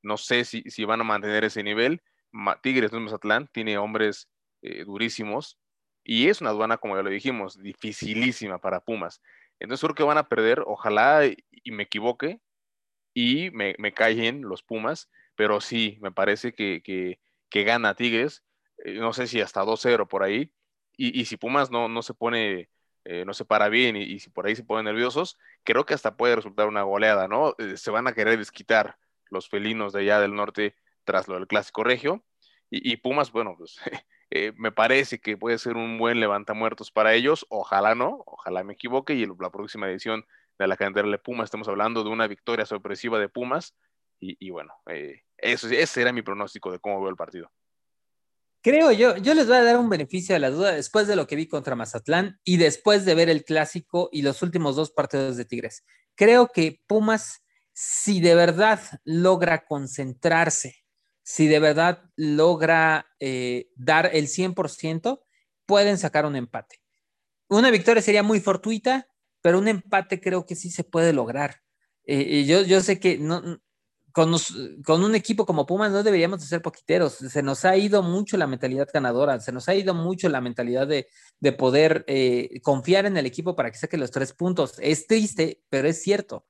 [0.02, 2.02] No sé si, si van a mantener ese nivel
[2.62, 4.28] Tigres no Mazatlán, tiene hombres
[4.62, 5.58] eh, durísimos
[6.02, 9.22] y es una aduana, como ya lo dijimos, dificilísima para Pumas.
[9.58, 11.36] Entonces creo que van a perder, ojalá y,
[11.70, 12.40] me equivoque
[13.14, 18.44] y me, me, callen los Pumas, pero sí, me parece que, que, gana Tigres,
[18.84, 20.52] eh, no sé si hasta 2-0 por ahí,
[20.96, 22.68] y, si Pumas no, no se pone,
[23.04, 26.16] eh, no se para bien y, si por ahí se ponen nerviosos, creo que hasta
[26.16, 27.54] puede resultar una goleada, ¿no?
[27.76, 28.96] se van a querer desquitar
[29.30, 32.24] los felinos de allá del norte tras lo del clásico regio.
[32.70, 33.76] Y, Pumas, bueno, pues
[34.30, 37.46] eh, me parece que puede ser un buen levantamuertos para ellos.
[37.48, 39.14] Ojalá no, ojalá me equivoque.
[39.14, 40.24] Y la próxima edición
[40.58, 43.74] de la cantera de Pumas estamos hablando de una victoria sorpresiva de Pumas.
[44.20, 47.50] Y, bueno, eh, eso, ese era mi pronóstico de cómo veo el partido.
[48.62, 51.26] Creo yo, yo les voy a dar un beneficio de la duda después de lo
[51.26, 55.36] que vi contra Mazatlán y después de ver el clásico y los últimos dos partidos
[55.36, 55.84] de Tigres.
[56.14, 60.83] Creo que Pumas, si de verdad logra concentrarse
[61.24, 65.22] si de verdad logra eh, dar el 100%,
[65.66, 66.80] pueden sacar un empate.
[67.48, 69.08] Una victoria sería muy fortuita,
[69.40, 71.62] pero un empate creo que sí se puede lograr.
[72.06, 73.42] Eh, yo, yo sé que no,
[74.12, 74.34] con,
[74.84, 77.14] con, un equipo como Pumas no deberíamos de ser poquiteros.
[77.14, 80.86] Se nos ha ido mucho la mentalidad ganadora, se nos ha ido mucho la mentalidad
[80.86, 81.08] de,
[81.40, 84.74] de poder eh, confiar en el equipo para que saque los tres puntos.
[84.78, 86.46] Es triste, pero es cierto.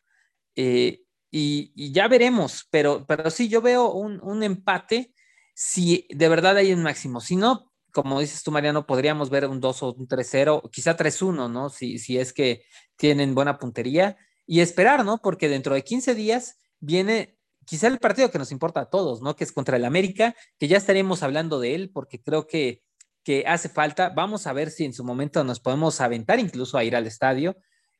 [1.36, 5.12] Y, ya veremos, pero, pero sí, yo veo un, empate
[5.52, 7.20] si de verdad hay un máximo.
[7.20, 11.50] Si no, como dices tú, Mariano, podríamos ver un 2 o un 3-0, quizá 3-1,
[11.50, 11.70] ¿no?
[11.70, 12.62] Si, si es que
[12.94, 14.16] tienen buena puntería
[14.46, 15.18] y esperar, ¿no?
[15.18, 19.34] Porque dentro de 15 días viene quizá el partido que nos importa a todos, ¿no?
[19.34, 22.84] Que es contra el América, que ya estaremos hablando de él porque creo que,
[23.24, 24.10] que hace falta.
[24.10, 27.56] Vamos a ver si en su momento nos podemos aventar incluso a ir al estadio.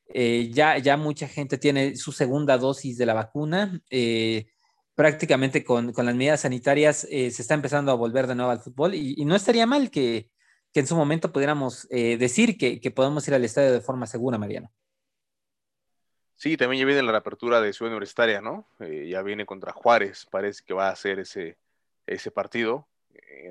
[0.09, 3.81] Eh, ya, ya mucha gente tiene su segunda dosis de la vacuna.
[3.89, 4.47] Eh,
[4.93, 8.61] prácticamente con, con, las medidas sanitarias eh, se está empezando a volver de nuevo al
[8.61, 10.29] fútbol y, no estaría mal que,
[10.71, 14.37] que, en su momento pudiéramos decir que, que, podemos ir al estadio de forma segura,
[14.37, 14.71] Mariano.
[16.37, 18.67] Sí, también ya viene la reapertura de Ciudad Universitaria, ¿no?
[18.79, 21.57] ya viene contra Juárez, parece que va a ser ese,
[22.05, 22.87] ese partido.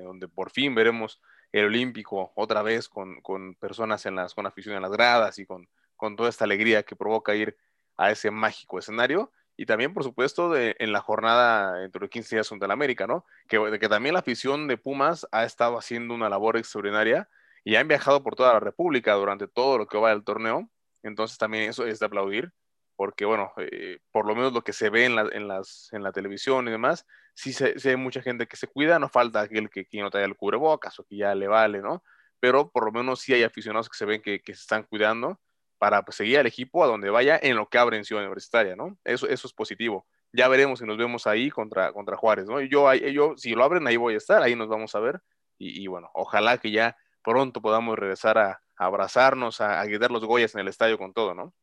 [0.03, 4.75] donde por fin veremos el Olímpico otra vez con, con personas en las, con afición
[4.75, 7.57] en las gradas y con, con toda esta alegría que provoca ir
[7.97, 12.49] a ese mágico escenario y también, por supuesto, en la jornada entre los 15 días
[12.49, 13.25] contra el América, ¿no?
[13.47, 17.29] Que, que también la afición de Pumas ha estado haciendo una labor extraordinaria
[17.63, 20.69] y han viajado por toda la República durante todo lo que va del torneo.
[21.03, 22.51] Entonces también eso es de aplaudir,
[22.97, 26.11] porque bueno, eh, por lo menos lo que se ve en la, las, en la
[26.11, 29.85] televisión y demás, sí se, hay mucha gente que se cuida, no falta aquel que,
[29.85, 32.03] que no traiga el cubrebocas o que ya le vale, ¿no?
[32.41, 35.39] Pero por lo menos sí hay aficionados que se ven que se están cuidando
[35.77, 38.75] para pues, seguir al equipo a donde vaya en lo que abre en Ciudad Universitaria,
[38.75, 38.97] ¿no?
[39.03, 40.05] Eso, eso es positivo.
[40.31, 42.61] Ya veremos si nos vemos ahí contra, contra Juárez, ¿no?
[42.61, 45.21] Y yo, yo, si lo abren, ahí voy a estar, ahí nos vamos a ver.
[45.57, 50.61] Y, bueno, ojalá que ya pronto podamos regresar a, abrazarnos, a, a los Goyas en
[50.61, 51.53] el estadio con todo, ¿no?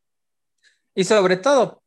[0.95, 1.83] Y sobre todo,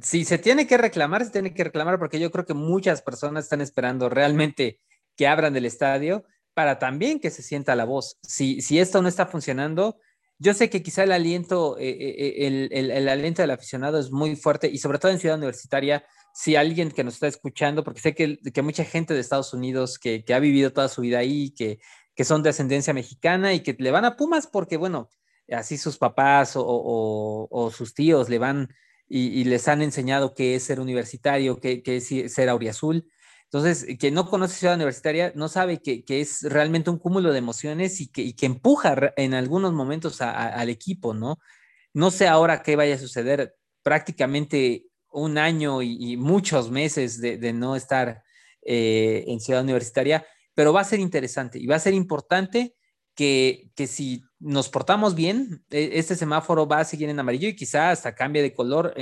[0.00, 3.44] si se tiene que reclamar, se tiene que reclamar porque yo creo que muchas personas
[3.44, 4.78] están esperando realmente
[5.16, 8.18] que abran el estadio para también que se sienta la voz.
[8.22, 9.98] Si, si esto no está funcionando,
[10.42, 14.34] yo sé que quizá el aliento, eh, eh, eh, el, aliento del aficionado es muy
[14.34, 18.14] fuerte y sobre todo en Ciudad Universitaria, si alguien que nos está escuchando, porque sé
[18.14, 21.78] que, que mucha gente de Estados Unidos que, ha vivido toda su vida ahí, que,
[22.16, 25.10] que, son de ascendencia mexicana y que le van a Pumas porque, bueno,
[25.48, 28.74] así sus papás o, sus tíos le van
[29.08, 33.06] y, les han enseñado qué es ser universitario, qué, qué es ser auriazul.
[33.52, 38.00] Entonces, quien no conoce Ciudad Universitaria no sabe que, es realmente un cúmulo de emociones
[38.00, 41.38] y que, empuja en algunos momentos al equipo, ¿no?
[41.92, 43.54] No sé ahora qué vaya a suceder.
[43.82, 48.22] Prácticamente un año y, muchos meses de, no estar
[48.62, 52.74] eh, en Ciudad Universitaria, pero va a ser interesante y va a ser importante
[53.14, 57.98] que, si nos portamos bien, e, este semáforo va a seguir en amarillo y quizás
[57.98, 58.94] hasta cambie de color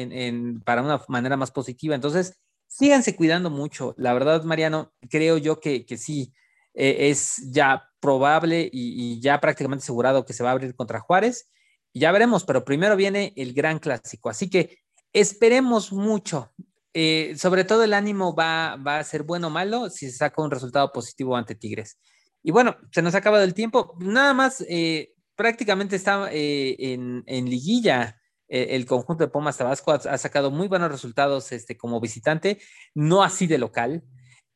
[0.64, 1.94] para una manera más positiva.
[1.94, 3.94] Entonces, síganse cuidando mucho.
[3.98, 6.32] La verdad, Mariano, creo yo que, sí,
[6.72, 11.50] eh, es ya probable y, ya prácticamente asegurado que se va a abrir contra Juárez.
[11.92, 14.30] Ya veremos, pero primero viene el gran clásico.
[14.30, 14.78] Así que
[15.12, 16.52] esperemos mucho.
[16.94, 20.50] Eh, sobre todo el ánimo va, a ser bueno o malo si se saca un
[20.50, 21.98] resultado positivo ante Tigres.
[22.42, 23.96] Y bueno, se nos ha acabado el tiempo.
[23.98, 28.19] Nada más, eh, prácticamente está en, en liguilla eh,
[28.50, 32.58] el conjunto de Pumas Tabasco ha, sacado muy buenos resultados este, como visitante,
[32.94, 34.02] no así de local.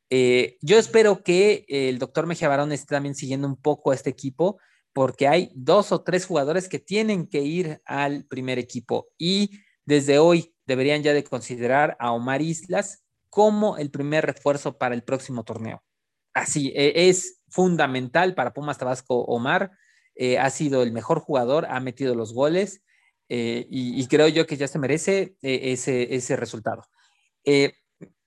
[0.09, 4.09] Eh, yo espero que el doctor Mejía Barón esté también siguiendo un poco a este
[4.09, 4.59] equipo,
[4.93, 10.19] porque hay dos o tres jugadores que tienen que ir al primer equipo y desde
[10.19, 15.43] hoy deberían ya de considerar a Omar Islas como el primer refuerzo para el próximo
[15.43, 15.83] torneo.
[16.33, 19.71] Así, e, es fundamental para Pumas Tabasco Omar.
[20.15, 22.81] Eh, ha sido el mejor jugador, ha metido los goles
[23.27, 26.83] eh, y, creo yo que ya se merece eh, ese, ese, resultado.
[27.43, 27.73] Eh,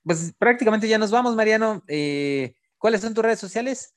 [0.03, 1.85] pues prácticamente ya nos vamos, Mariano.
[2.79, 3.95] ¿Cuáles son tus redes sociales?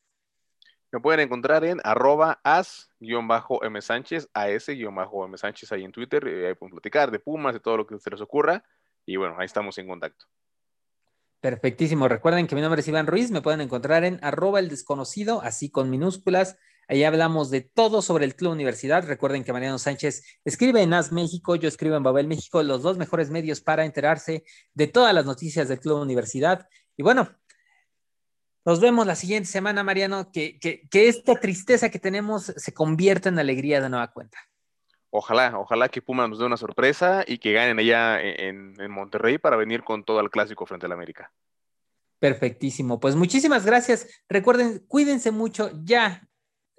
[0.91, 7.11] Me pueden encontrar en arroba as-m Sánchez, as-m Sánchez ahí en Twitter, ahí pueden platicar
[7.11, 8.63] de Pumas, de todo lo que se les ocurra.
[9.05, 10.25] Y bueno, ahí estamos en contacto.
[11.39, 12.07] Perfectísimo.
[12.07, 15.71] Recuerden que mi nombre es Iván Ruiz, me pueden encontrar en arroba el desconocido, así
[15.71, 16.57] con minúsculas.
[16.91, 19.08] Ahí hablamos de todo sobre el Club Universidad.
[19.08, 22.97] Recuerden que Mariano Sánchez escribe en AS México, yo escribo en Babel México, los dos
[22.97, 26.67] mejores medios para enterarse de todas las noticias del Club Universidad.
[26.97, 27.30] Y bueno,
[28.65, 30.60] nos vemos la siguiente semana, Mariano, que,
[30.91, 34.39] esta tristeza que tenemos se convierta en alegría de nueva cuenta.
[35.12, 39.38] Ojalá, ojalá que Puma nos dé una sorpresa y que ganen allá en, en Monterrey
[39.38, 41.32] para venir con todo el clásico frente al América.
[42.19, 42.99] Perfectísimo.
[42.99, 44.10] Pues muchísimas gracias.
[44.27, 45.71] Recuerden, cuídense mucho.
[45.86, 46.27] Ya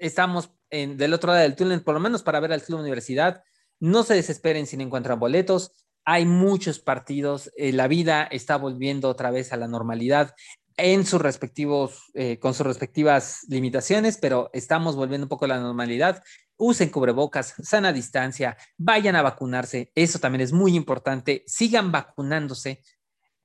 [0.03, 3.45] estamos en, del otro lado del túnel, por lo menos para ver al Club Universidad.
[3.79, 5.73] No se desesperen si no encuentran boletos.
[6.05, 7.51] Hay muchos partidos.
[7.57, 10.35] Eh, la vida está volviendo otra vez a la normalidad
[10.77, 15.61] en sus respectivos, eh, con sus respectivas limitaciones, pero estamos volviendo un poco a la
[15.61, 16.23] normalidad.
[16.57, 19.93] Usen cubrebocas, sana distancia, vayan a vacunarse.
[19.95, 21.45] Eso también es muy importante.
[21.47, 22.83] Sigan vacunándose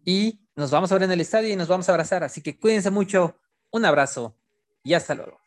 [0.04, 2.24] y nos vamos a ver en el estadio y nos vamos a abrazar.
[2.24, 3.38] Así que cuídense mucho.
[3.70, 4.38] Un abrazo
[4.84, 5.46] y hasta luego.